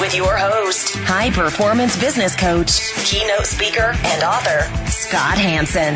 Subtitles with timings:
[0.00, 5.94] with your host, high performance business coach, keynote speaker, and author, Scott Hanson.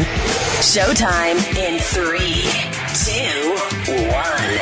[0.60, 2.42] Showtime in three,
[3.04, 3.54] two,
[4.10, 4.58] one.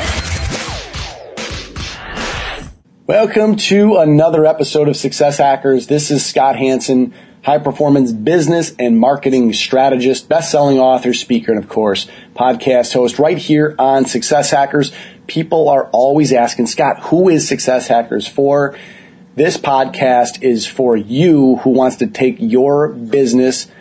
[3.07, 5.87] Welcome to another episode of Success Hackers.
[5.87, 7.11] This is Scott Hanson,
[7.43, 13.17] high performance business and marketing strategist, best selling author, speaker, and of course, podcast host
[13.17, 14.91] right here on Success Hackers.
[15.25, 18.75] People are always asking, Scott, who is Success Hackers for?
[19.33, 23.71] This podcast is for you who wants to take your business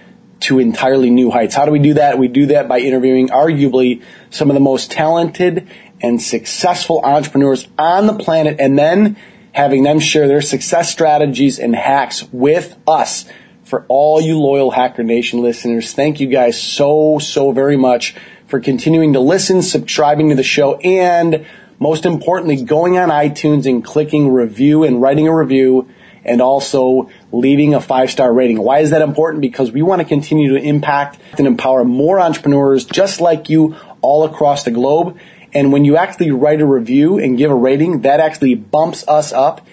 [0.40, 1.56] to entirely new heights.
[1.56, 2.18] How do we do that?
[2.18, 5.68] We do that by interviewing arguably some of the most talented
[6.00, 9.16] and successful entrepreneurs on the planet and then
[9.50, 13.24] having them share their success strategies and hacks with us.
[13.64, 18.14] For all you loyal Hacker Nation listeners, thank you guys so, so very much
[18.46, 21.44] for continuing to listen, subscribing to the show, and
[21.80, 25.88] most importantly, going on iTunes and clicking review and writing a review
[26.24, 28.60] and also leaving a five star rating.
[28.60, 29.40] Why is that important?
[29.40, 34.24] Because we want to continue to impact and empower more entrepreneurs just like you all
[34.24, 35.18] across the globe.
[35.52, 39.32] And when you actually write a review and give a rating, that actually bumps us
[39.32, 39.66] up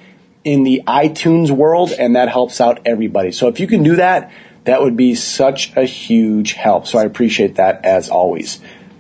[0.44, 3.34] in the iTunes world and that helps out everybody.
[3.34, 4.32] So if you can do that,
[4.64, 6.88] that would be such a huge help.
[6.88, 8.60] So I appreciate that as always.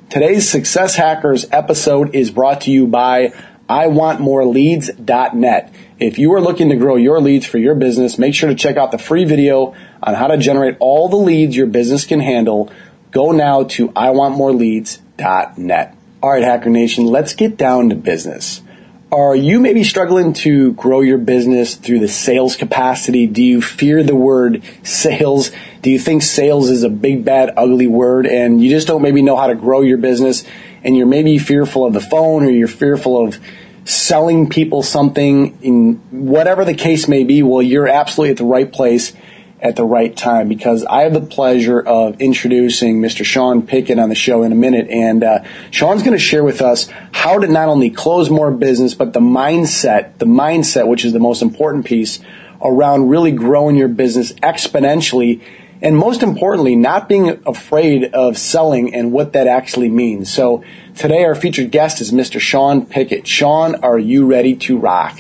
[0.09, 3.33] Today's Success Hackers episode is brought to you by
[3.67, 5.73] IWantMoreLeads.net.
[6.00, 8.78] If you are looking to grow your leads for your business, make sure to check
[8.78, 12.72] out the free video on how to generate all the leads your business can handle.
[13.11, 15.97] Go now to IWantMoreLeads.net.
[16.23, 18.61] All right, Hacker Nation, let's get down to business.
[19.09, 23.25] Are you maybe struggling to grow your business through the sales capacity?
[23.25, 25.50] Do you fear the word sales?
[25.81, 29.22] Do you think sales is a big, bad, ugly word and you just don't maybe
[29.22, 30.44] know how to grow your business
[30.84, 33.40] and you're maybe fearful of the phone or you're fearful of
[33.85, 37.44] selling people something in whatever the case may be?
[37.44, 39.13] Well, you're absolutely at the right place
[39.59, 43.25] at the right time because I have the pleasure of introducing Mr.
[43.25, 44.88] Sean Pickett on the show in a minute.
[44.90, 48.94] And uh, Sean's going to share with us how to not only close more business,
[48.94, 52.19] but the mindset, the mindset, which is the most important piece
[52.62, 55.41] around really growing your business exponentially.
[55.81, 60.31] And most importantly, not being afraid of selling and what that actually means.
[60.31, 60.63] So
[60.96, 62.40] today our featured guest is Mr.
[62.40, 63.28] Sean Pickett.
[63.28, 65.19] Sean, are you ready to rock?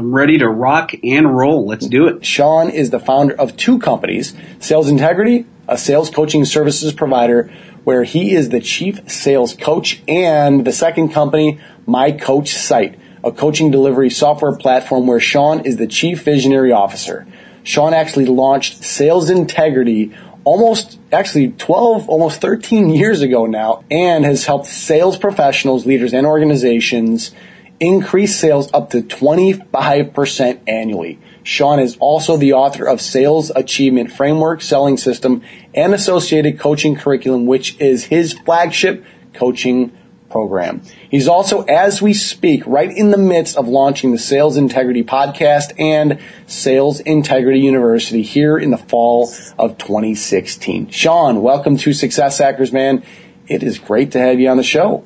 [0.00, 1.66] I'm ready to rock and roll.
[1.66, 2.24] Let's do it.
[2.24, 7.52] Sean is the founder of two companies, Sales Integrity, a sales coaching services provider
[7.84, 13.30] where he is the chief sales coach, and the second company, My Coach Site, a
[13.30, 17.26] coaching delivery software platform where Sean is the chief visionary officer.
[17.62, 24.46] Sean actually launched Sales Integrity almost actually 12, almost 13 years ago now, and has
[24.46, 27.32] helped sales professionals, leaders, and organizations
[27.80, 31.18] increase sales up to 25% annually.
[31.42, 35.42] Sean is also the author of Sales Achievement Framework, Selling System,
[35.74, 39.90] and associated coaching curriculum, which is his flagship coaching
[40.28, 40.82] program.
[41.10, 45.72] He's also, as we speak, right in the midst of launching the Sales Integrity Podcast
[45.80, 50.90] and Sales Integrity University here in the fall of 2016.
[50.90, 53.02] Sean, welcome to Success Hackers, man.
[53.48, 55.02] It is great to have you on the show.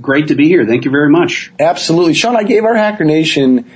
[0.00, 0.66] Great to be here.
[0.66, 1.52] Thank you very much.
[1.58, 2.14] Absolutely.
[2.14, 3.70] Sean, I gave our Hacker Nation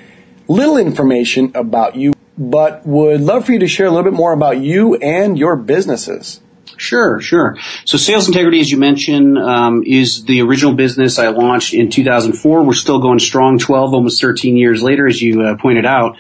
[0.49, 4.33] little information about you, but would love for you to share a little bit more
[4.33, 6.41] about you and your businesses.
[6.77, 7.57] Sure, sure.
[7.85, 12.65] So Sales Integrity, as you mentioned, um, is the original business I launched in 2004.
[12.65, 16.17] We're still going strong 12, almost 13 years later, as you uh, pointed out.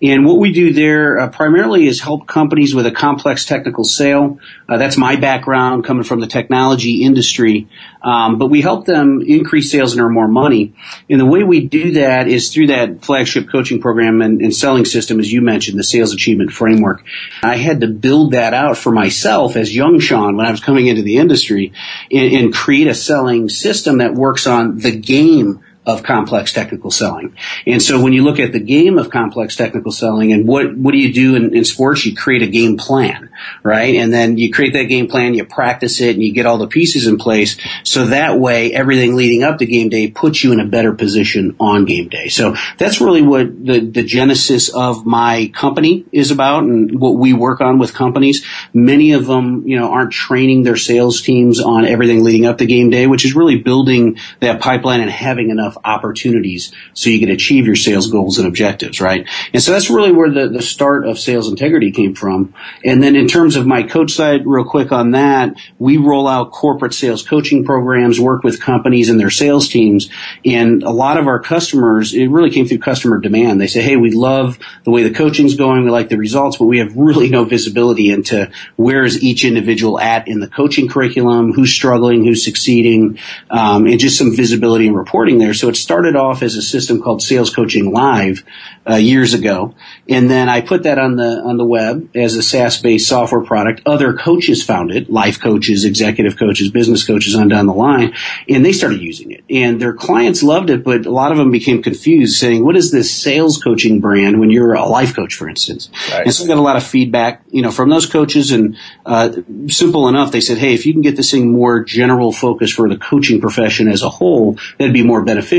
[0.00, 4.38] And what we do there uh, primarily is help companies with a complex technical sale.
[4.68, 7.68] Uh, that's my background coming from the technology industry.
[8.00, 10.74] Um, but we help them increase sales and earn more money.
[11.10, 14.84] And the way we do that is through that flagship coaching program and, and selling
[14.84, 17.04] system, as you mentioned, the sales achievement framework.
[17.42, 20.86] I had to build that out for myself as young Sean when I was coming
[20.86, 21.72] into the industry
[22.12, 27.34] and, and create a selling system that works on the game of complex technical selling.
[27.66, 30.92] And so when you look at the game of complex technical selling and what, what
[30.92, 32.04] do you do in, in, sports?
[32.04, 33.30] You create a game plan,
[33.62, 33.94] right?
[33.94, 36.66] And then you create that game plan, you practice it and you get all the
[36.66, 37.56] pieces in place.
[37.84, 41.56] So that way everything leading up to game day puts you in a better position
[41.58, 42.28] on game day.
[42.28, 47.32] So that's really what the, the genesis of my company is about and what we
[47.32, 48.44] work on with companies.
[48.74, 52.66] Many of them, you know, aren't training their sales teams on everything leading up to
[52.66, 57.30] game day, which is really building that pipeline and having enough opportunities so you can
[57.30, 59.26] achieve your sales goals and objectives, right?
[59.52, 62.54] And so that's really where the, the start of sales integrity came from.
[62.84, 66.52] And then in terms of My Coach Site, real quick on that, we roll out
[66.52, 70.08] corporate sales coaching programs, work with companies and their sales teams.
[70.44, 73.60] And a lot of our customers, it really came through customer demand.
[73.60, 75.84] They say, Hey, we love the way the coaching's going.
[75.84, 79.98] We like the results, but we have really no visibility into where is each individual
[80.00, 83.18] at in the coaching curriculum, who's struggling, who's succeeding,
[83.50, 85.54] um, and just some visibility and reporting there.
[85.54, 88.44] So it started off as a system called Sales Coaching Live
[88.88, 89.74] uh, years ago,
[90.08, 93.82] and then I put that on the on the web as a SaaS-based software product.
[93.84, 98.14] Other coaches found it, life coaches, executive coaches, business coaches, on down the line,
[98.48, 99.44] and they started using it.
[99.50, 102.90] And their clients loved it, but a lot of them became confused, saying, "What is
[102.90, 106.24] this sales coaching brand when you're a life coach, for instance?" Right.
[106.24, 109.32] And so I got a lot of feedback, you know, from those coaches, and uh,
[109.66, 112.88] simple enough, they said, "Hey, if you can get this thing more general focus for
[112.88, 115.57] the coaching profession as a whole, that'd be more beneficial."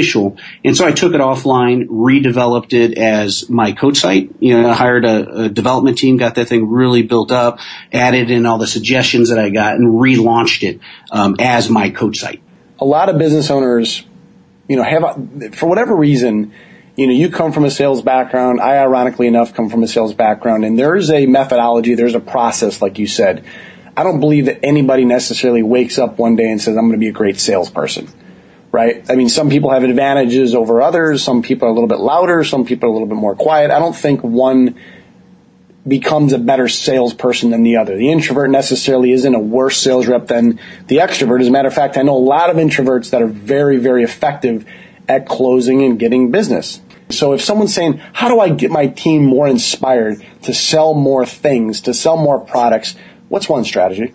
[0.63, 4.31] And so I took it offline, redeveloped it as My Coach Site.
[4.39, 7.59] You know, I hired a, a development team, got that thing really built up,
[7.91, 10.79] added in all the suggestions that I got, and relaunched it
[11.11, 12.41] um, as My Coach Site.
[12.79, 14.05] A lot of business owners,
[14.67, 16.53] you know, have for whatever reason,
[16.95, 18.59] you know, you come from a sales background.
[18.59, 22.19] I, ironically enough, come from a sales background, and there is a methodology, there's a
[22.19, 23.45] process, like you said.
[23.95, 26.97] I don't believe that anybody necessarily wakes up one day and says, "I'm going to
[26.97, 28.07] be a great salesperson."
[28.71, 29.03] Right?
[29.09, 31.23] I mean, some people have advantages over others.
[31.23, 32.43] Some people are a little bit louder.
[32.43, 33.71] Some people are a little bit more quiet.
[33.71, 34.75] I don't think one
[35.87, 37.97] becomes a better salesperson than the other.
[37.97, 41.41] The introvert necessarily isn't a worse sales rep than the extrovert.
[41.41, 44.03] As a matter of fact, I know a lot of introverts that are very, very
[44.03, 44.65] effective
[45.07, 46.81] at closing and getting business.
[47.09, 51.25] So if someone's saying, how do I get my team more inspired to sell more
[51.25, 52.95] things, to sell more products?
[53.29, 54.13] What's one strategy?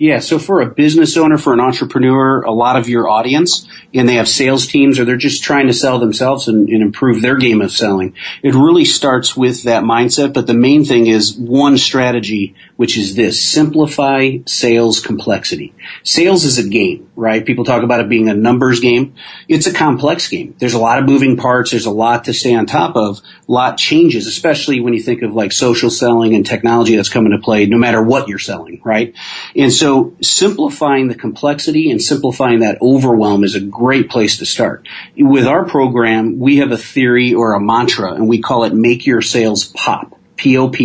[0.00, 4.08] Yeah, so for a business owner, for an entrepreneur, a lot of your audience, and
[4.08, 7.36] they have sales teams or they're just trying to sell themselves and, and, improve their
[7.36, 8.14] game of selling,
[8.44, 10.32] it really starts with that mindset.
[10.32, 15.74] But the main thing is one strategy, which is this, simplify sales complexity.
[16.04, 17.44] Sales is a game, right?
[17.44, 19.14] People talk about it being a numbers game.
[19.48, 20.54] It's a complex game.
[20.58, 21.72] There's a lot of moving parts.
[21.72, 23.18] There's a lot to stay on top of.
[23.48, 27.32] A lot changes, especially when you think of like social selling and technology that's coming
[27.32, 29.14] to play, no matter what you're selling, right?
[29.56, 34.44] And so so simplifying the complexity and simplifying that overwhelm is a great place to
[34.44, 34.86] start.
[35.16, 39.06] With our program, we have a theory or a mantra and we call it make
[39.06, 40.14] your sales pop.
[40.36, 40.76] POP,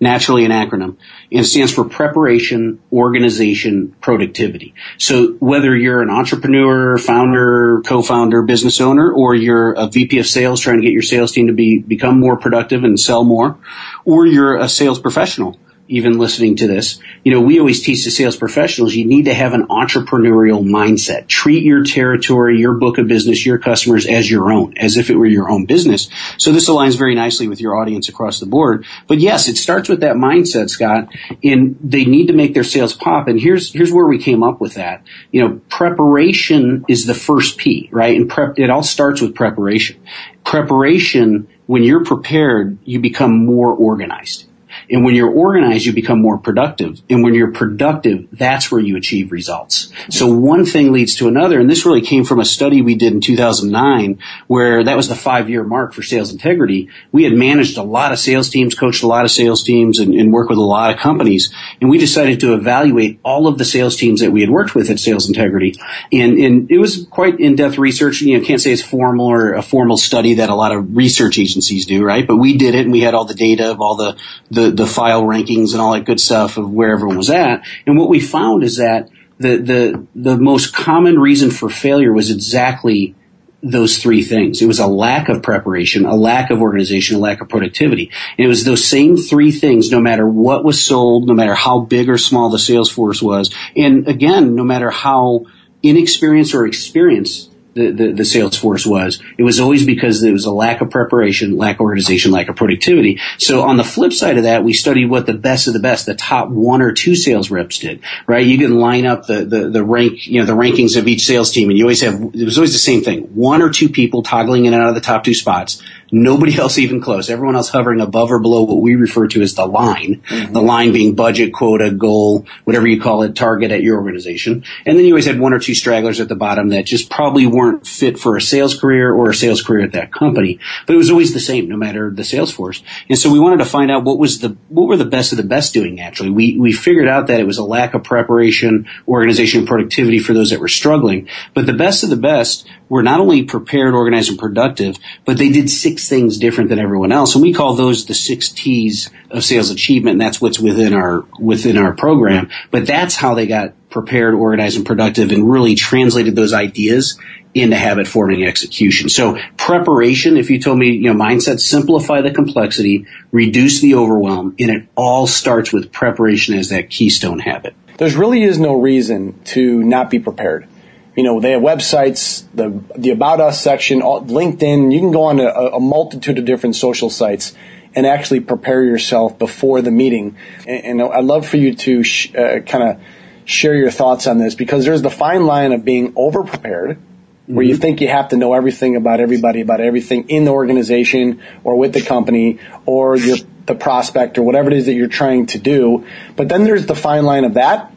[0.00, 0.96] naturally an acronym,
[1.30, 4.72] and stands for preparation, organization, productivity.
[4.96, 10.58] So whether you're an entrepreneur, founder, co-founder, business owner, or you're a VP of sales
[10.58, 13.58] trying to get your sales team to be, become more productive and sell more,
[14.06, 18.10] or you're a sales professional even listening to this, you know, we always teach the
[18.10, 21.28] sales professionals you need to have an entrepreneurial mindset.
[21.28, 25.16] Treat your territory, your book of business, your customers as your own, as if it
[25.16, 26.08] were your own business.
[26.38, 28.86] So this aligns very nicely with your audience across the board.
[29.06, 31.08] But yes, it starts with that mindset, Scott,
[31.42, 33.28] and they need to make their sales pop.
[33.28, 35.02] And here's, here's where we came up with that.
[35.32, 38.16] You know, preparation is the first P, right?
[38.16, 40.00] And prep, it all starts with preparation.
[40.44, 44.46] Preparation, when you're prepared, you become more organized
[44.90, 47.00] and when you're organized, you become more productive.
[47.08, 49.92] And when you're productive, that's where you achieve results.
[50.10, 51.60] So one thing leads to another.
[51.60, 55.14] And this really came from a study we did in 2009 where that was the
[55.14, 56.88] five year mark for sales integrity.
[57.12, 60.14] We had managed a lot of sales teams, coached a lot of sales teams and,
[60.14, 61.52] and worked with a lot of companies.
[61.80, 64.90] And we decided to evaluate all of the sales teams that we had worked with
[64.90, 65.74] at sales integrity.
[66.12, 68.20] And, and it was quite in-depth research.
[68.20, 71.38] You know, can't say it's formal or a formal study that a lot of research
[71.38, 72.26] agencies do, right?
[72.26, 74.16] But we did it and we had all the data of all the,
[74.50, 77.62] the, the file rankings and all that good stuff of where everyone was at.
[77.86, 82.30] And what we found is that the, the, the most common reason for failure was
[82.30, 83.14] exactly
[83.62, 84.60] those three things.
[84.60, 88.10] It was a lack of preparation, a lack of organization, a lack of productivity.
[88.36, 91.80] And it was those same three things, no matter what was sold, no matter how
[91.80, 93.52] big or small the sales force was.
[93.74, 95.46] And again, no matter how
[95.82, 100.52] inexperienced or experienced the, the, sales force was, it was always because there was a
[100.52, 103.20] lack of preparation, lack of organization, lack of productivity.
[103.38, 106.06] So on the flip side of that, we studied what the best of the best,
[106.06, 108.46] the top one or two sales reps did, right?
[108.46, 111.50] You can line up the, the, the rank, you know, the rankings of each sales
[111.50, 113.22] team and you always have, it was always the same thing.
[113.34, 115.82] One or two people toggling in and out of the top two spots.
[116.14, 117.28] Nobody else even close.
[117.28, 120.22] Everyone else hovering above or below what we refer to as the line.
[120.28, 120.52] Mm-hmm.
[120.52, 124.64] The line being budget, quota, goal, whatever you call it, target at your organization.
[124.86, 127.46] And then you always had one or two stragglers at the bottom that just probably
[127.46, 130.60] weren't fit for a sales career or a sales career at that company.
[130.86, 132.82] But it was always the same, no matter the sales force.
[133.08, 135.38] And so we wanted to find out what was the, what were the best of
[135.38, 136.30] the best doing actually.
[136.30, 140.50] We, we figured out that it was a lack of preparation, organization, productivity for those
[140.50, 141.28] that were struggling.
[141.54, 145.48] But the best of the best were not only prepared, organized, and productive, but they
[145.48, 147.34] did six things different than everyone else.
[147.34, 150.14] And we call those the six T's of sales achievement.
[150.14, 152.50] And that's what's within our, within our program.
[152.70, 157.18] But that's how they got prepared, organized, and productive and really translated those ideas
[157.54, 159.08] into habit forming execution.
[159.08, 164.56] So preparation, if you told me, you know, mindset, simplify the complexity, reduce the overwhelm,
[164.58, 167.76] and it all starts with preparation as that keystone habit.
[167.96, 170.66] There really is no reason to not be prepared
[171.16, 174.92] you know, they have websites, the the about us section, LinkedIn.
[174.92, 177.54] You can go on a, a multitude of different social sites
[177.94, 180.36] and actually prepare yourself before the meeting.
[180.66, 183.00] And, and I'd love for you to sh- uh, kind of
[183.44, 186.98] share your thoughts on this because there's the fine line of being over prepared.
[187.46, 187.68] Where mm-hmm.
[187.68, 191.76] you think you have to know everything about everybody, about everything in the organization or
[191.76, 195.58] with the company or your, the prospect or whatever it is that you're trying to
[195.58, 196.06] do.
[196.36, 197.92] But then there's the fine line of that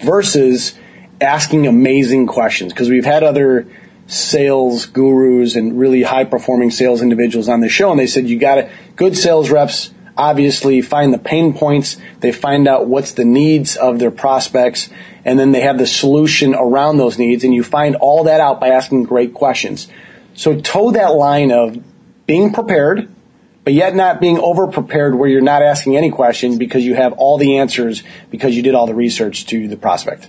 [0.00, 0.74] versus
[1.20, 3.66] asking amazing questions because we've had other
[4.06, 8.38] sales gurus and really high performing sales individuals on the show and they said you
[8.38, 11.96] got to good sales reps obviously find the pain points.
[12.20, 14.88] They find out what's the needs of their prospects
[15.24, 18.60] and then they have the solution around those needs and you find all that out
[18.60, 19.88] by asking great questions.
[20.34, 21.82] So toe that line of
[22.26, 23.10] being prepared
[23.64, 27.14] but yet not being over prepared where you're not asking any question because you have
[27.14, 30.28] all the answers because you did all the research to the prospect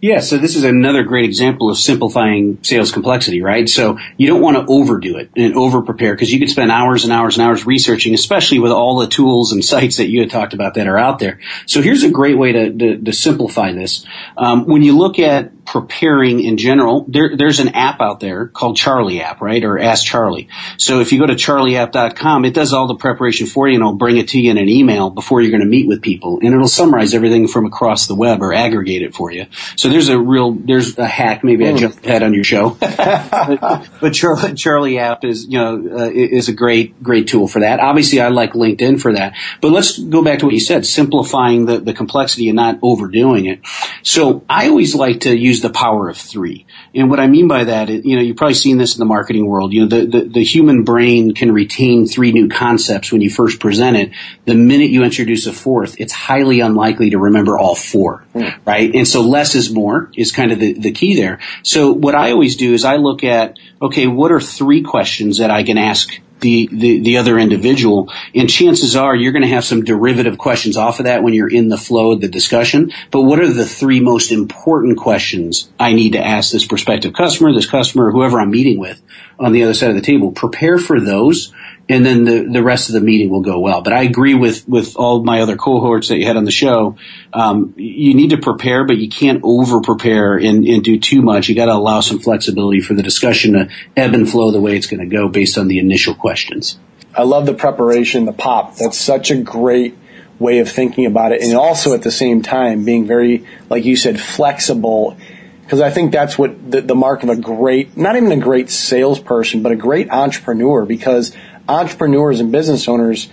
[0.00, 3.68] yeah, so this is another great example of simplifying sales complexity, right?
[3.68, 7.04] So you don't want to overdo it and over prepare because you could spend hours
[7.04, 10.30] and hours and hours researching, especially with all the tools and sites that you had
[10.30, 11.40] talked about that are out there.
[11.66, 14.04] So here's a great way to, to, to simplify this.
[14.36, 18.76] Um, when you look at preparing in general, there, there's an app out there called
[18.76, 19.62] Charlie app, right?
[19.64, 20.48] Or Ask Charlie.
[20.78, 23.94] So if you go to charlieapp.com, it does all the preparation for you and it'll
[23.94, 26.38] bring it to you in an email before you're going to meet with people.
[26.38, 29.46] And it'll summarize everything from across the web or aggregate it for you.
[29.76, 31.42] So there's a real, there's a hack.
[31.42, 31.78] Maybe I hmm.
[31.78, 32.70] jumped ahead on your show.
[32.80, 37.60] but, but Charlie, Charlie app is, you know, uh, is a great, great tool for
[37.60, 37.80] that.
[37.80, 39.34] Obviously I like LinkedIn for that.
[39.60, 43.46] But let's go back to what you said, simplifying the, the complexity and not overdoing
[43.46, 43.60] it.
[44.02, 46.66] So I always like to use use the power of three.
[46.94, 49.06] And what I mean by that, is, you know, you've probably seen this in the
[49.06, 49.72] marketing world.
[49.72, 53.60] You know, the, the, the human brain can retain three new concepts when you first
[53.60, 54.10] present it.
[54.44, 58.54] The minute you introduce a fourth, it's highly unlikely to remember all four, mm.
[58.64, 58.94] right?
[58.94, 61.40] And so less is more is kind of the, the key there.
[61.62, 65.50] So what I always do is I look at, okay, what are three questions that
[65.50, 68.12] I can ask the, the, the other individual.
[68.34, 71.50] And chances are you're going to have some derivative questions off of that when you're
[71.50, 72.92] in the flow of the discussion.
[73.10, 77.52] But what are the three most important questions I need to ask this prospective customer,
[77.52, 79.00] this customer, whoever I'm meeting with
[79.38, 80.32] on the other side of the table?
[80.32, 81.52] Prepare for those
[81.88, 83.80] and then the, the rest of the meeting will go well.
[83.80, 86.96] But I agree with, with all my other cohorts that you had on the show.
[87.32, 91.48] Um, you need to prepare, but you can't over prepare and, and do too much.
[91.48, 94.76] You got to allow some flexibility for the discussion to ebb and flow the way
[94.76, 96.78] it's going to go based on the initial questions.
[97.14, 98.76] I love the preparation, the pop.
[98.76, 99.96] That's such a great
[100.38, 101.40] way of thinking about it.
[101.40, 105.16] And also at the same time being very, like you said, flexible
[105.62, 108.70] because I think that's what the, the, mark of a great, not even a great
[108.70, 110.86] salesperson, but a great entrepreneur.
[110.86, 111.34] Because
[111.68, 113.28] entrepreneurs and business owners,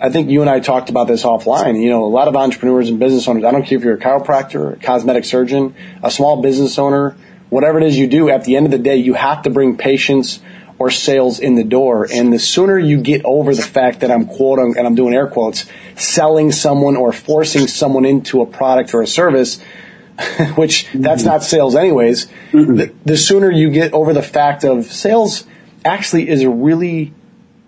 [0.00, 1.80] I think you and I talked about this offline.
[1.82, 3.98] You know, a lot of entrepreneurs and business owners, I don't care if you're a
[3.98, 7.16] chiropractor, a cosmetic surgeon, a small business owner,
[7.50, 9.76] whatever it is you do, at the end of the day, you have to bring
[9.76, 10.40] patients
[10.78, 12.08] or sales in the door.
[12.10, 15.26] And the sooner you get over the fact that I'm quoting, and I'm doing air
[15.26, 19.60] quotes, selling someone or forcing someone into a product or a service,
[20.54, 21.02] which mm-hmm.
[21.02, 25.44] that's not sales anyways, the, the sooner you get over the fact of sales
[25.84, 27.12] actually is a really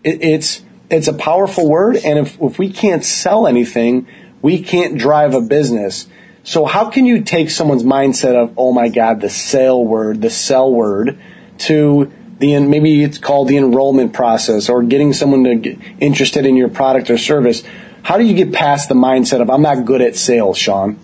[0.05, 4.07] it, it's it's a powerful word, and if if we can't sell anything,
[4.41, 6.09] we can't drive a business.
[6.45, 10.31] So how can you take someone's mindset of oh my god the sale word, the
[10.31, 11.19] sell word,
[11.59, 16.57] to the maybe it's called the enrollment process or getting someone to get interested in
[16.57, 17.63] your product or service.
[18.03, 20.99] How do you get past the mindset of I'm not good at sales, Sean?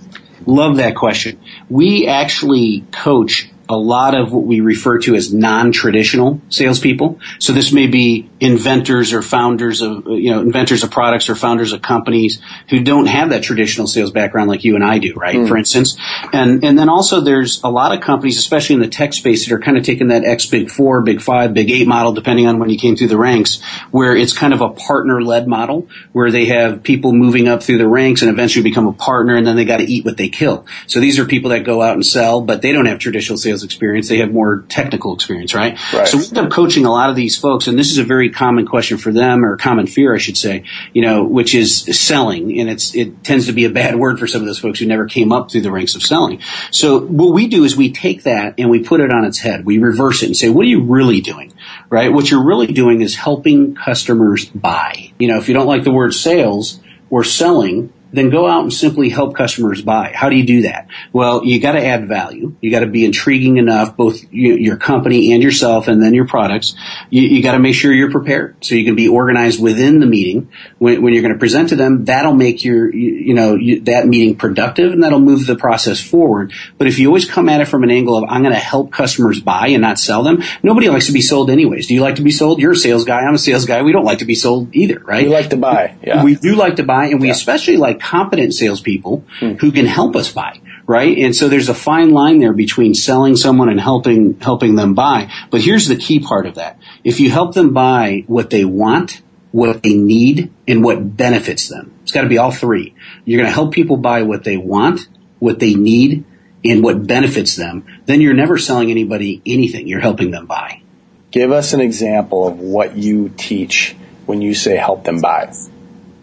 [0.46, 1.38] Love that question.
[1.68, 7.20] We actually coach a lot of what we refer to as non-traditional salespeople.
[7.38, 11.72] So this may be inventors or founders of, you know, inventors of products or founders
[11.72, 15.36] of companies who don't have that traditional sales background like you and I do, right?
[15.36, 15.48] Mm.
[15.48, 15.98] For instance.
[16.32, 19.54] And, and then also there's a lot of companies, especially in the tech space that
[19.54, 22.58] are kind of taking that X big four, big five, big eight model, depending on
[22.58, 23.60] when you came through the ranks,
[23.90, 27.78] where it's kind of a partner led model where they have people moving up through
[27.78, 30.28] the ranks and eventually become a partner and then they got to eat what they
[30.28, 30.64] kill.
[30.86, 33.57] So these are people that go out and sell, but they don't have traditional sales
[33.64, 34.08] experience.
[34.08, 35.78] They have more technical experience, right?
[35.92, 36.06] right.
[36.06, 38.30] So we end up coaching a lot of these folks and this is a very
[38.30, 42.58] common question for them or common fear, I should say, you know, which is selling.
[42.58, 44.86] And it's, it tends to be a bad word for some of those folks who
[44.86, 46.40] never came up through the ranks of selling.
[46.70, 49.64] So what we do is we take that and we put it on its head.
[49.64, 51.52] We reverse it and say, what are you really doing?
[51.90, 52.12] Right?
[52.12, 55.12] What you're really doing is helping customers buy.
[55.18, 58.72] You know, if you don't like the word sales or selling, then go out and
[58.72, 60.12] simply help customers buy.
[60.14, 60.88] How do you do that?
[61.12, 62.54] Well, you got to add value.
[62.60, 66.74] You got to be intriguing enough, both your company and yourself, and then your products.
[67.10, 70.06] You, you got to make sure you're prepared so you can be organized within the
[70.06, 72.06] meeting when, when you're going to present to them.
[72.06, 76.02] That'll make your, you, you know, you, that meeting productive, and that'll move the process
[76.02, 76.52] forward.
[76.78, 78.90] But if you always come at it from an angle of I'm going to help
[78.90, 81.86] customers buy and not sell them, nobody likes to be sold anyways.
[81.86, 82.58] Do you like to be sold?
[82.58, 83.20] You're a sales guy.
[83.20, 83.82] I'm a sales guy.
[83.82, 85.24] We don't like to be sold either, right?
[85.24, 85.96] We like to buy.
[86.02, 86.24] Yeah.
[86.24, 87.34] We do like to buy, and we yeah.
[87.34, 89.52] especially like competent salespeople hmm.
[89.54, 91.16] who can help us buy, right?
[91.18, 95.30] And so there's a fine line there between selling someone and helping, helping them buy.
[95.50, 96.78] But here's the key part of that.
[97.04, 101.92] If you help them buy what they want, what they need, and what benefits them,
[102.02, 102.94] it's got to be all three.
[103.24, 106.24] You're going to help people buy what they want, what they need,
[106.64, 107.86] and what benefits them.
[108.06, 109.88] Then you're never selling anybody anything.
[109.88, 110.82] You're helping them buy.
[111.30, 113.94] Give us an example of what you teach
[114.26, 115.52] when you say help them buy.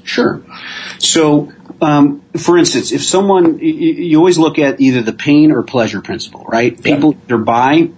[0.04, 0.42] Sure.
[1.00, 1.52] So,
[1.82, 6.02] um, for instance, if someone, you, you, always look at either the pain or pleasure
[6.02, 6.82] principle, right?
[6.82, 7.90] People either buy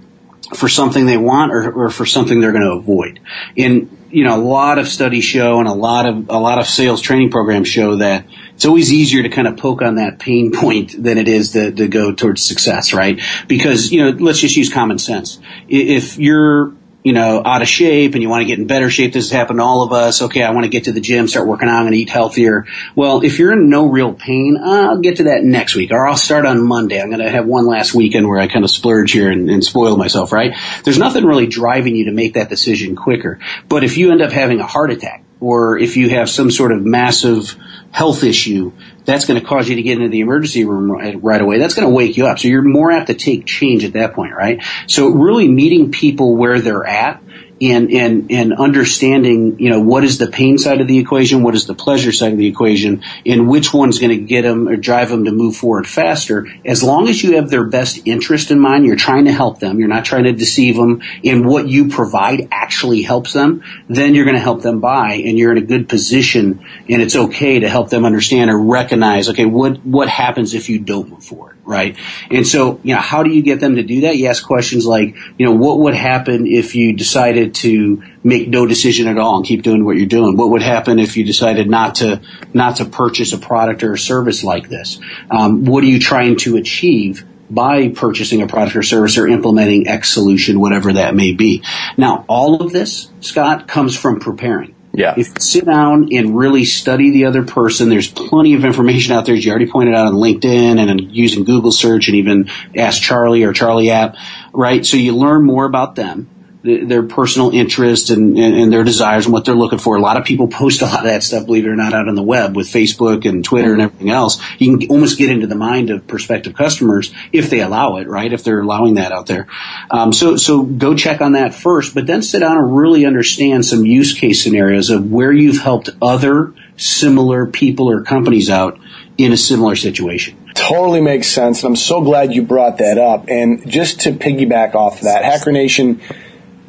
[0.56, 3.20] for something they want or, or for something they're going to avoid.
[3.58, 6.68] And, you know, a lot of studies show and a lot of, a lot of
[6.68, 10.52] sales training programs show that it's always easier to kind of poke on that pain
[10.56, 13.22] point than it is to, to go towards success, right?
[13.48, 15.40] Because, you know, let's just use common sense.
[15.68, 16.74] If you're,
[17.08, 19.14] you know, out of shape and you want to get in better shape.
[19.14, 20.22] This has happened to all of us.
[20.24, 22.66] Okay, I want to get to the gym, start working out, to eat healthier.
[22.96, 26.18] Well, if you're in no real pain, I'll get to that next week or I'll
[26.18, 27.02] start on Monday.
[27.02, 29.64] I'm going to have one last weekend where I kind of splurge here and, and
[29.64, 30.54] spoil myself, right?
[30.84, 33.40] There's nothing really driving you to make that decision quicker.
[33.70, 36.72] But if you end up having a heart attack or if you have some sort
[36.72, 37.56] of massive
[37.92, 38.72] health issue,
[39.06, 41.60] that's going to cause you to get into the emergency room right, away.
[41.60, 42.40] That's going to wake you up.
[42.40, 44.64] So you're more apt to take change at that point, right?
[44.88, 47.22] So really meeting people where they're at
[47.62, 51.56] and, and, and understanding, you know, what is the pain side of the equation, what
[51.56, 54.76] is the pleasure side of the equation, and which one's going to get them or
[54.76, 56.48] drive them to move forward faster.
[56.66, 59.80] As long as you have their best interest in mind, you're trying to help them,
[59.80, 64.26] you're not trying to deceive them, and what you provide actually helps them, then you're
[64.26, 67.70] going to help them buy, and you're in a good position, and it's okay to
[67.70, 71.98] help them understand or recognize, okay, what, what happens if you don't move forward, right?
[72.32, 74.18] And so, you know, how do you get them to do that?
[74.18, 78.66] You ask questions like, you know, what would happen if you decided to make no
[78.66, 80.38] decision at all and keep doing what you're doing?
[80.38, 82.22] What would happen if you decided not to
[82.54, 85.00] not to purchase a product or a service like this?
[85.30, 87.26] Um, what are you trying to achieve?
[87.50, 91.64] by purchasing a product or service or implementing X solution, whatever that may be.
[91.96, 94.76] Now, all of this, Scott, comes from preparing.
[94.98, 95.14] Yeah.
[95.16, 99.28] If you sit down and really study the other person, there's plenty of information out
[99.28, 103.00] there, as you already pointed out on LinkedIn and using Google search and even Ask
[103.00, 104.16] Charlie or Charlie app,
[104.54, 104.84] right?
[104.84, 106.28] So you learn more about them
[106.68, 109.96] their personal interests and, and, and, their desires and what they're looking for.
[109.96, 112.10] A lot of people post a lot of that stuff, believe it or not, out
[112.10, 114.42] on the web with Facebook and Twitter and everything else.
[114.60, 118.32] You can almost get into the mind of prospective customers if they allow it, right?
[118.32, 119.48] If they're allowing that out there.
[119.90, 123.66] Um, so, so go check on that first, but then sit down and really understand
[123.66, 128.80] some use case scenarios of where you've helped other similar people or companies out
[129.18, 130.38] in a similar situation.
[130.54, 131.64] Totally makes sense.
[131.64, 133.30] And I'm so glad you brought that up.
[133.30, 136.02] And just to piggyback off of that, Hacker Nation,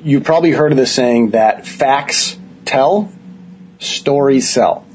[0.03, 3.13] you've probably heard of the saying that facts tell,
[3.79, 4.87] stories sell.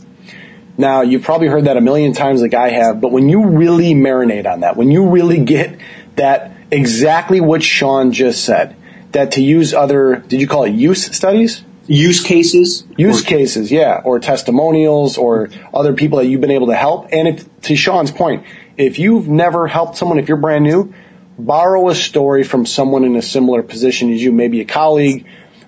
[0.77, 3.93] Now, you've probably heard that a million times like I have, but when you really
[3.93, 5.79] marinate on that, when you really get
[6.15, 8.75] that exactly what Sean just said,
[9.11, 11.63] that to use other, did you call it use studies?
[11.85, 12.85] Use cases?
[12.97, 17.09] Use or, cases, yeah, or testimonials or other people that you've been able to help.
[17.11, 18.45] And if, to Sean's point,
[18.77, 20.93] if you've never helped someone, if you're brand new,
[21.37, 25.25] borrow a story from someone in a similar position as you, maybe a colleague,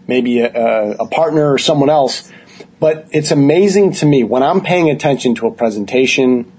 [0.07, 2.31] maybe a, a, partner or someone else.
[2.79, 6.51] But it's amazing to me when I'm paying attention to a presentation,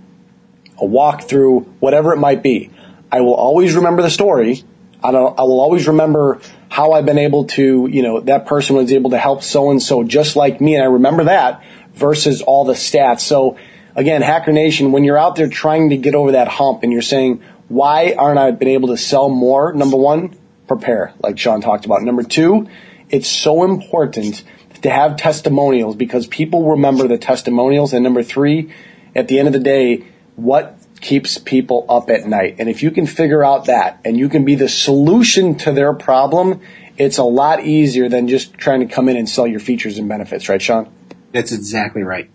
[0.79, 2.71] a walkthrough, whatever it might be.
[3.12, 4.64] I will always remember the story.
[5.03, 8.92] I, I will always remember how I've been able to, you know, that person was
[8.92, 10.75] able to help so and so just like me.
[10.75, 11.62] And I remember that
[11.95, 13.21] versus all the stats.
[13.21, 13.57] So
[13.95, 17.03] again, Hacker Nation, when you're out there trying to get over that hump and you're
[17.03, 19.72] saying, why aren't I been able to sell more?
[19.72, 22.02] Number one, prepare, like Sean talked about.
[22.02, 22.68] Number two,
[23.11, 24.42] it's so important
[24.83, 27.92] to have testimonials because people remember the testimonials.
[27.92, 28.72] And number three,
[29.14, 32.57] at the end of the day, what keeps people up at night?
[32.59, 35.92] And if you can figure out that and you can be the solution to their
[35.92, 36.61] problem,
[36.96, 40.09] it's a lot easier than just trying to come in and sell your features and
[40.09, 40.90] benefits, right, Sean?
[41.33, 42.31] That's exactly right.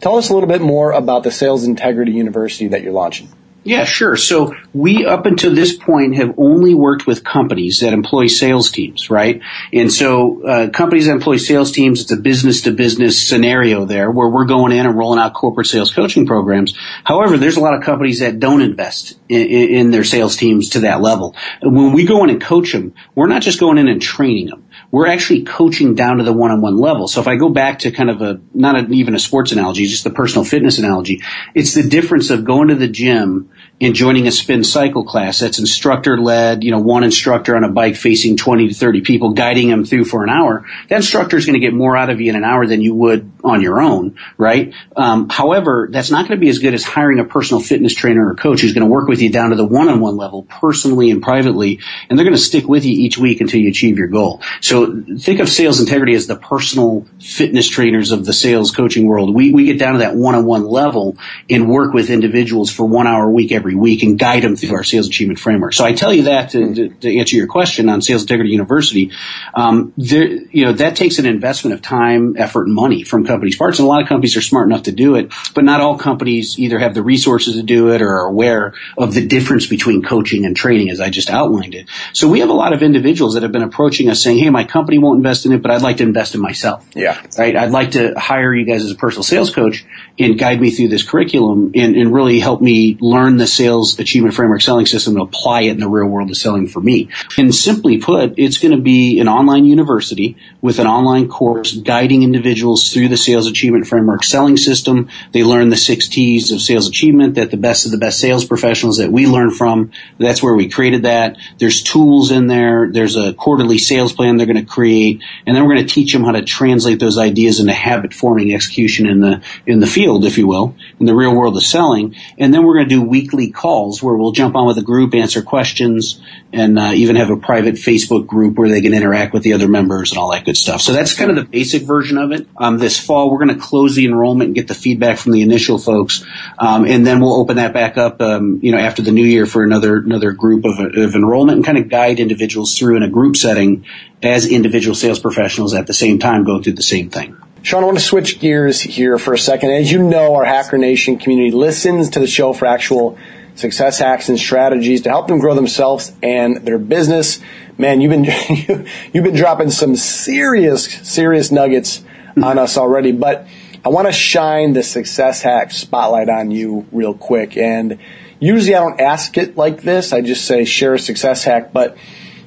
[0.00, 3.28] Tell us a little bit more about the Sales Integrity University that you're launching.
[3.62, 4.16] Yeah, sure.
[4.16, 9.10] So we up until this point have only worked with companies that employ sales teams,
[9.10, 9.42] right?
[9.70, 14.10] And so uh, companies that employ sales teams, it's a business to business scenario there
[14.10, 16.74] where we're going in and rolling out corporate sales coaching programs.
[17.04, 20.80] However, there's a lot of companies that don't invest in, in their sales teams to
[20.80, 21.36] that level.
[21.62, 24.69] When we go in and coach them, we're not just going in and training them
[24.90, 27.06] we're actually coaching down to the one-on-one level.
[27.06, 29.86] So if I go back to kind of a, not a, even a sports analogy,
[29.86, 31.22] just the personal fitness analogy,
[31.54, 35.58] it's the difference of going to the gym in joining a spin cycle class that's
[35.58, 39.70] instructor led, you know, one instructor on a bike facing 20 to 30 people guiding
[39.70, 40.66] them through for an hour.
[40.88, 42.94] That instructor is going to get more out of you in an hour than you
[42.94, 44.74] would on your own, right?
[44.96, 48.28] Um, however, that's not going to be as good as hiring a personal fitness trainer
[48.28, 51.22] or coach who's going to work with you down to the one-on-one level personally and
[51.22, 51.80] privately.
[52.10, 54.42] And they're going to stick with you each week until you achieve your goal.
[54.60, 59.34] So think of sales integrity as the personal fitness trainers of the sales coaching world.
[59.34, 61.16] We, we get down to that one-on-one level
[61.48, 64.56] and work with individuals for one hour a week every every week and guide them
[64.56, 65.72] through our sales achievement framework.
[65.72, 69.12] So I tell you that to, to, to answer your question on Sales Integrity University.
[69.54, 73.56] Um, there, you know, that takes an investment of time, effort, and money from companies'
[73.56, 73.78] parts.
[73.78, 76.58] And a lot of companies are smart enough to do it, but not all companies
[76.58, 80.44] either have the resources to do it or are aware of the difference between coaching
[80.44, 81.88] and training, as I just outlined it.
[82.12, 84.64] So we have a lot of individuals that have been approaching us saying, "Hey, my
[84.64, 87.20] company won't invest in it, but I'd like to invest in myself." Yeah.
[87.38, 87.54] Right.
[87.56, 89.84] I'd like to hire you guys as a personal sales coach
[90.18, 94.34] and guide me through this curriculum and, and really help me learn the sales achievement
[94.34, 97.08] framework selling system and apply it in the real world of selling for me.
[97.36, 102.22] And simply put, it's going to be an online university with an online course guiding
[102.22, 105.10] individuals through the sales achievement framework selling system.
[105.32, 108.46] They learn the six T's of sales achievement that the best of the best sales
[108.46, 109.92] professionals that we learn from.
[110.18, 111.36] That's where we created that.
[111.58, 112.88] There's tools in there.
[112.90, 115.22] There's a quarterly sales plan they're going to create.
[115.46, 118.54] And then we're going to teach them how to translate those ideas into habit forming
[118.54, 122.16] execution in the, in the field, if you will, in the real world of selling.
[122.38, 125.14] And then we're going to do weekly calls where we'll jump on with a group,
[125.14, 126.20] answer questions,
[126.52, 129.68] and uh, even have a private Facebook group where they can interact with the other
[129.68, 130.80] members and all that good stuff.
[130.80, 132.46] So that's kind of the basic version of it.
[132.56, 135.42] Um, this fall, we're going to close the enrollment and get the feedback from the
[135.42, 136.24] initial folks,
[136.58, 139.46] um, and then we'll open that back up, um, you know, after the new year
[139.46, 143.08] for another another group of, of enrollment and kind of guide individuals through in a
[143.08, 143.84] group setting
[144.22, 147.36] as individual sales professionals at the same time go through the same thing.
[147.62, 149.70] Sean, I want to switch gears here for a second.
[149.70, 153.18] As you know, our Hacker Nation community listens to the show for actual
[153.60, 157.40] success hacks and strategies to help them grow themselves and their business.
[157.78, 158.24] Man, you've been
[159.12, 162.02] you've been dropping some serious serious nuggets
[162.42, 163.46] on us already, but
[163.84, 167.56] I want to shine the success hack spotlight on you real quick.
[167.56, 167.98] And
[168.38, 170.12] usually I don't ask it like this.
[170.12, 171.96] I just say share a success hack, but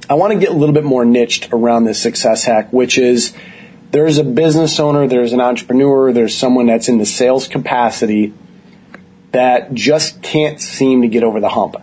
[0.10, 3.34] I want to get a little bit more niched around this success hack, which is
[3.92, 8.34] there's a business owner, there's an entrepreneur, there's someone that's in the sales capacity
[9.34, 11.76] that just can't seem to get over the hump.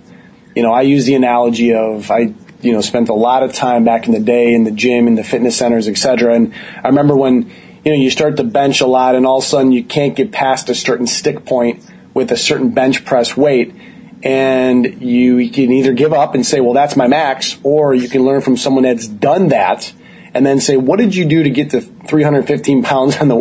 [0.57, 3.85] You know, I use the analogy of I, you know, spent a lot of time
[3.85, 6.35] back in the day in the gym, in the fitness centers, et cetera.
[6.35, 7.51] And I remember when,
[7.85, 10.17] you know, you start to bench a lot and all of a sudden you can't
[10.17, 11.85] get past a certain stick point
[12.15, 13.75] with a certain bench press weight.
[14.23, 18.09] And you, you can either give up and say, well, that's my max, or you
[18.09, 19.93] can learn from someone that's done that
[20.33, 23.37] and then say, what did you do to get to 315 pounds on the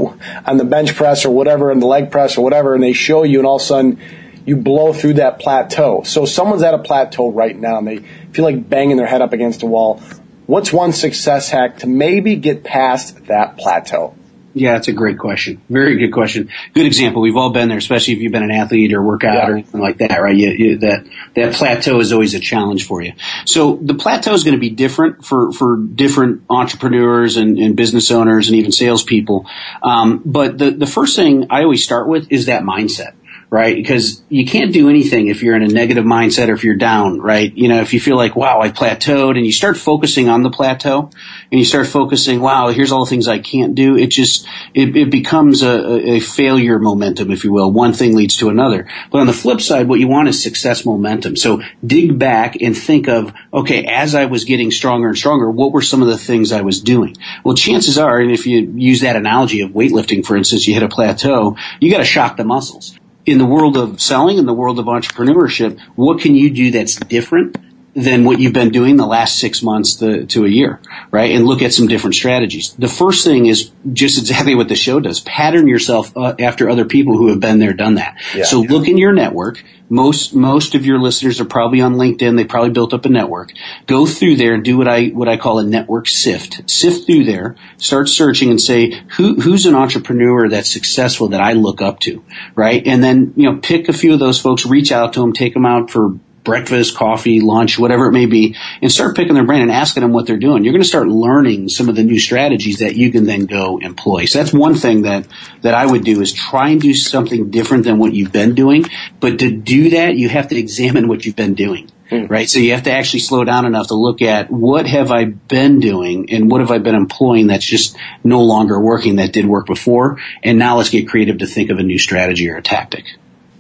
[0.46, 3.24] on the bench press or whatever, and the leg press or whatever, and they show
[3.24, 4.00] you, and all of a sudden
[4.46, 6.04] you blow through that plateau.
[6.04, 8.00] So someone's at a plateau right now, and they
[8.32, 10.02] feel like banging their head up against a wall.
[10.48, 14.16] What's one success hack to maybe get past that plateau?
[14.54, 15.62] Yeah, that's a great question.
[15.70, 16.50] Very good question.
[16.74, 17.22] Good example.
[17.22, 19.48] We've all been there, especially if you've been an athlete or workout yeah.
[19.48, 20.36] or anything like that, right?
[20.36, 23.14] You, you, that that plateau is always a challenge for you.
[23.46, 28.10] So the plateau is going to be different for for different entrepreneurs and, and business
[28.10, 29.46] owners and even salespeople.
[29.84, 33.14] Um, but the the first thing I always start with is that mindset
[33.50, 33.76] right?
[33.76, 37.20] Because you can't do anything if you're in a negative mindset or if you're down,
[37.20, 37.52] right?
[37.56, 40.52] You know, if you feel like, wow, I plateaued and you start focusing on the
[40.52, 41.10] plateau
[41.52, 43.98] and you start focusing, wow, here's all the things I can't do.
[43.98, 47.72] It just, it, it becomes a, a failure momentum, if you will.
[47.72, 48.88] One thing leads to another.
[49.12, 51.36] But on the flip side, what you want is success momentum.
[51.36, 55.72] So dig back and think of, okay, as I was getting stronger and stronger, what
[55.72, 57.16] were some of the things I was doing?
[57.44, 60.84] Well, chances are, and if you use that analogy of weightlifting, for instance, you hit
[60.84, 64.54] a plateau, you got to shock the muscles in the world of selling, in the
[64.54, 67.58] world of entrepreneurship, what can you do that's different
[68.04, 70.80] than what you've been doing the last six months to, to, a year,
[71.12, 71.32] right?
[71.36, 72.74] And look at some different strategies.
[72.74, 75.20] The first thing is just exactly what the show does.
[75.22, 78.22] Pattern yourself uh, after other people who have been there, done that.
[78.34, 78.70] Yeah, so yeah.
[78.72, 79.64] look in your network.
[79.92, 82.38] Most, most of your listeners are probably on LinkedIn.
[82.38, 83.54] They probably built up a network.
[83.88, 86.70] Go through there and do what I, what I call a network sift.
[86.70, 91.54] Sift through there, start searching and say, who, who's an entrepreneur that's successful that I
[91.54, 92.86] look up to, right?
[92.86, 95.56] And then, you know, pick a few of those folks, reach out to them, take
[95.56, 99.62] them out for breakfast, coffee, lunch, whatever it may be, and start picking their brain
[99.62, 100.64] and asking them what they're doing.
[100.64, 103.78] You're going to start learning some of the new strategies that you can then go
[103.78, 104.26] employ.
[104.26, 105.28] So that's one thing that,
[105.62, 108.86] that I would do is try and do something different than what you've been doing.
[109.20, 111.92] But to do that, you have to examine what you've been doing.
[112.10, 112.26] Hmm.
[112.26, 112.50] Right.
[112.50, 115.80] So you have to actually slow down enough to look at what have I been
[115.80, 119.68] doing and what have I been employing that's just no longer working that did work
[119.68, 120.20] before.
[120.42, 123.06] And now let's get creative to think of a new strategy or a tactic.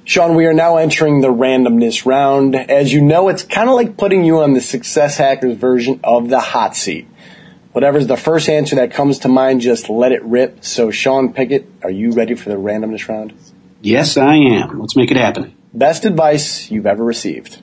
[0.09, 2.55] Sean, we are now entering the randomness round.
[2.55, 6.29] As you know, it's kind of like putting you on the Success Hackers version of
[6.29, 7.07] the hot seat.
[7.73, 10.65] Whatever's the first answer that comes to mind, just let it rip.
[10.65, 13.35] So, Sean Pickett, are you ready for the randomness round?
[13.81, 14.79] Yes, I am.
[14.79, 15.55] Let's make it happen.
[15.75, 17.61] Best advice you've ever received?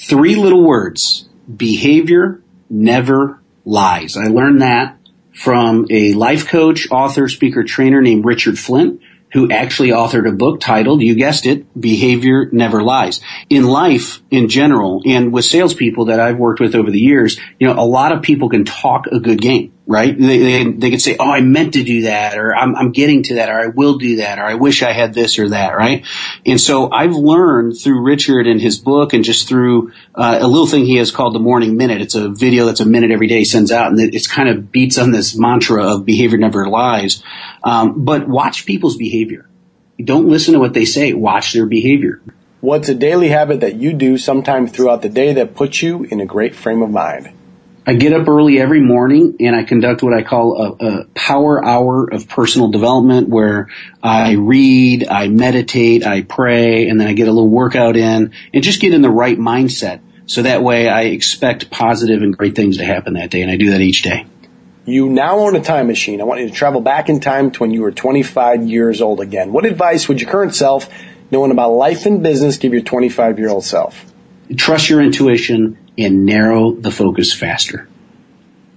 [0.00, 1.28] Three little words.
[1.56, 4.16] Behavior never lies.
[4.16, 4.98] I learned that
[5.32, 9.00] from a life coach, author, speaker, trainer named Richard Flint
[9.32, 13.20] who actually authored a book titled, you guessed it, Behavior Never Lies.
[13.50, 17.66] In life, in general, and with salespeople that I've worked with over the years, you
[17.66, 20.18] know, a lot of people can talk a good game, right?
[20.18, 23.22] They, they, they can say, oh, I meant to do that, or I'm, I'm getting
[23.24, 25.76] to that, or I will do that, or I wish I had this or that,
[25.76, 26.04] right?
[26.44, 30.66] And so I've learned through Richard and his book and just through uh, a little
[30.66, 32.00] thing he has called the Morning Minute.
[32.00, 34.98] It's a video that's a minute every day sends out, and it's kind of beats
[34.98, 37.22] on this mantra of behavior never lies.
[37.62, 39.48] Um, but watch people's behavior.
[40.02, 41.12] Don't listen to what they say.
[41.12, 42.20] Watch their behavior.
[42.60, 46.20] What's a daily habit that you do sometime throughout the day that puts you in
[46.20, 47.35] a great frame of mind?
[47.88, 51.64] I get up early every morning and I conduct what I call a, a, power
[51.64, 53.68] hour of personal development where
[54.02, 58.64] I read, I meditate, I pray, and then I get a little workout in and
[58.64, 60.00] just get in the right mindset.
[60.26, 63.56] So that way I expect positive and great things to happen that day and I
[63.56, 64.26] do that each day.
[64.84, 66.20] You now own a time machine.
[66.20, 69.20] I want you to travel back in time to when you were 25 years old
[69.20, 69.52] again.
[69.52, 70.88] What advice would your current self,
[71.30, 74.04] knowing about life and business, give your 25 year old self?
[74.56, 77.88] Trust your intuition and narrow the focus faster.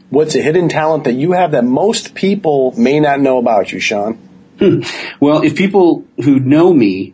[0.10, 3.80] What's a hidden talent that you have that most people may not know about you,
[3.80, 4.16] Sean?
[4.58, 4.82] Hmm.
[5.20, 7.14] Well, if people who know me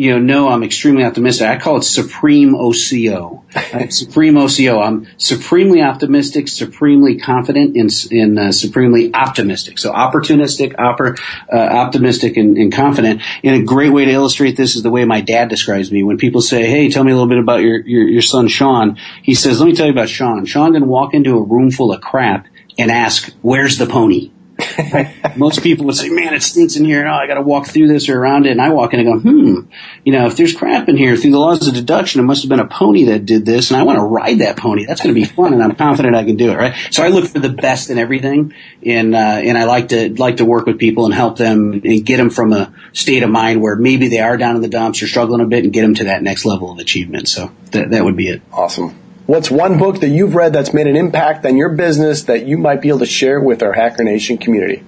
[0.00, 1.46] you know, know I'm extremely optimistic.
[1.46, 3.44] I call it supreme OCO.
[3.92, 4.80] supreme OCO.
[4.80, 9.78] I'm supremely optimistic, supremely confident, and, and uh, supremely optimistic.
[9.78, 13.20] So opportunistic, uh, optimistic, and, and, confident.
[13.44, 16.02] And a great way to illustrate this is the way my dad describes me.
[16.02, 18.96] When people say, "Hey, tell me a little bit about your your, your son Sean,"
[19.22, 20.46] he says, "Let me tell you about Sean.
[20.46, 22.46] Sean can walk into a room full of crap
[22.78, 24.30] and ask, "Where's the pony?"
[25.36, 27.06] Most people would say, man, it stinks in here.
[27.06, 28.52] Oh, I got to walk through this or around it.
[28.52, 29.70] And I walk in and go, hmm,
[30.04, 32.48] you know, if there's crap in here through the laws of deduction, it must have
[32.48, 33.70] been a pony that did this.
[33.70, 34.86] And I want to ride that pony.
[34.86, 35.52] That's going to be fun.
[35.52, 36.56] And I'm confident I can do it.
[36.56, 36.74] Right.
[36.90, 38.54] So I look for the best in everything.
[38.84, 42.04] And, uh, and I like to, like to work with people and help them and
[42.04, 45.02] get them from a state of mind where maybe they are down in the dumps
[45.02, 47.28] or struggling a bit and get them to that next level of achievement.
[47.28, 48.42] So that, that would be it.
[48.52, 48.99] Awesome.
[49.30, 52.58] What's one book that you've read that's made an impact on your business that you
[52.58, 54.82] might be able to share with our Hacker Nation community?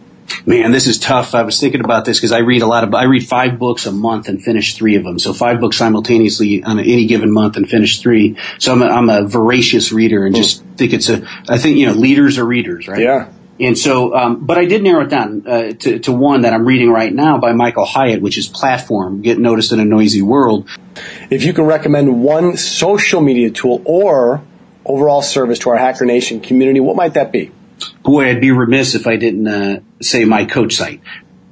[0.44, 1.36] Man, this is tough.
[1.36, 3.86] I was thinking about this because I read a lot of, I read five books
[3.86, 5.20] a month and finish three of them.
[5.20, 8.36] So five books simultaneously on any given month and finish three.
[8.58, 10.42] So I'm a, I'm a voracious reader and hmm.
[10.42, 13.00] just think it's a, I think, you know, leaders are readers, right?
[13.00, 13.28] Yeah.
[13.60, 16.64] And so, um, but I did narrow it down uh, to, to one that I'm
[16.64, 20.68] reading right now by Michael Hyatt, which is Platform, Get Noticed in a Noisy World.
[21.30, 24.42] If you can recommend one social media tool or
[24.84, 27.52] overall service to our Hacker Nation community, what might that be?
[28.02, 31.00] Boy, I'd be remiss if I didn't uh, say my coach site.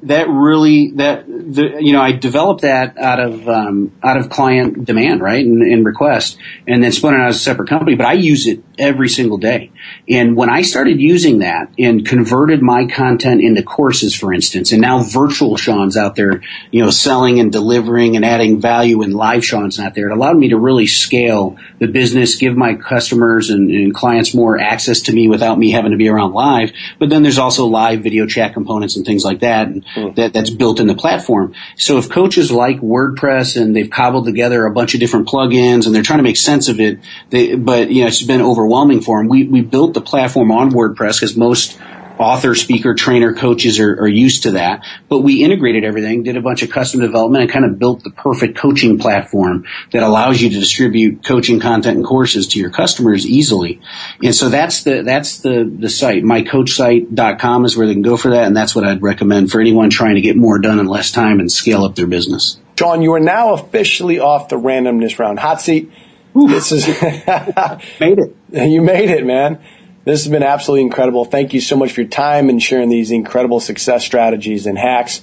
[0.02, 4.84] that really that the, you know I developed that out of um, out of client
[4.84, 7.96] demand, right, and, and, request, and then spun it out as a separate company.
[7.96, 9.70] But I use it every single day.
[10.08, 14.80] And when I started using that and converted my content into courses, for instance, and
[14.80, 19.44] now virtual Sean's out there, you know, selling and delivering and adding value, and live
[19.44, 23.70] Sean's out there, it allowed me to really scale the business, give my customers and,
[23.70, 26.72] and clients more access to me without me having to be around live.
[26.98, 29.68] But then there's also live video chat components and things like that.
[29.68, 30.14] And mm.
[30.16, 31.54] that, that's built in the platform.
[31.76, 35.94] So if coaches like WordPress and they've cobbled together a bunch of different plugins and
[35.94, 38.69] they're trying to make sense of it, they, but you know, it's been overwhelming
[39.00, 39.28] for them.
[39.28, 41.78] We, we built the platform on WordPress because most
[42.20, 44.84] author, speaker, trainer, coaches are, are, used to that.
[45.08, 48.10] But we integrated everything, did a bunch of custom development, and kind of built the
[48.10, 53.26] perfect coaching platform that allows you to distribute coaching content and courses to your customers
[53.26, 53.80] easily.
[54.22, 56.22] And so that's the that's the the site.
[56.22, 59.88] MyCoachSite.com is where they can go for that, and that's what I'd recommend for anyone
[59.88, 62.60] trying to get more done in less time and scale up their business.
[62.78, 65.90] Sean, you are now officially off the randomness round hot seat.
[66.36, 66.48] Ooh.
[66.48, 66.86] This is
[68.00, 68.36] made it.
[68.52, 69.60] You made it, man.
[70.04, 71.24] This has been absolutely incredible.
[71.24, 75.22] Thank you so much for your time and sharing these incredible success strategies and hacks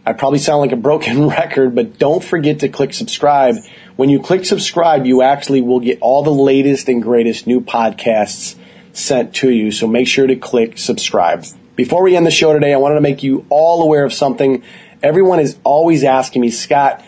[0.07, 3.57] I probably sound like a broken record, but don't forget to click subscribe.
[3.97, 8.55] When you click subscribe, you actually will get all the latest and greatest new podcasts
[8.92, 9.73] sent to you.
[9.73, 11.45] So make sure to click subscribe.
[11.75, 14.62] Before we end the show today, I wanted to make you all aware of something.
[15.03, 17.05] Everyone is always asking me, Scott,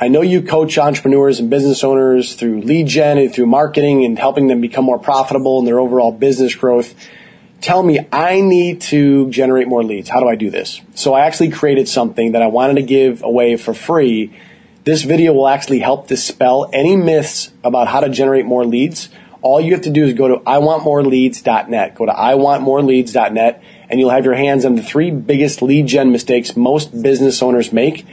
[0.00, 4.18] I know you coach entrepreneurs and business owners through lead gen and through marketing and
[4.18, 6.94] helping them become more profitable in their overall business growth
[7.62, 10.10] tell me I need to generate more leads.
[10.10, 10.82] How do I do this?
[10.94, 14.36] So I actually created something that I wanted to give away for free.
[14.84, 19.08] This video will actually help dispel any myths about how to generate more leads.
[19.40, 21.94] All you have to do is go to iwantmoreleads.net.
[21.94, 26.56] Go to iwantmoreleads.net and you'll have your hands on the three biggest lead gen mistakes
[26.56, 28.04] most business owners make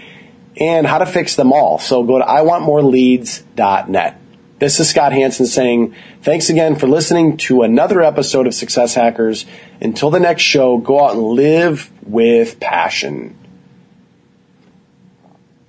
[0.58, 1.80] and how to fix them all.
[1.80, 4.22] So go to iwantmoreleads.net.
[4.60, 9.46] This is Scott Hanson saying, thanks again for listening to another episode of Success Hackers.
[9.80, 13.39] Until the next show, go out and live with passion.